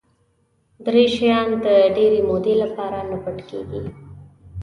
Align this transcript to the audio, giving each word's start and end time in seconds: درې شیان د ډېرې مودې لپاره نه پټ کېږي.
درې 0.85 1.05
شیان 1.15 1.49
د 1.65 1.67
ډېرې 1.95 2.19
مودې 2.29 2.55
لپاره 2.63 2.99
نه 3.09 3.17
پټ 3.23 3.37
کېږي. 3.49 3.81